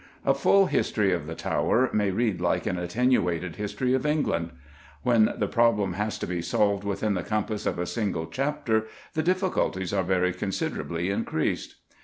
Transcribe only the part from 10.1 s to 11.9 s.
considerably increased.